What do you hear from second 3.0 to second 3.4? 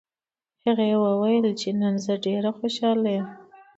یم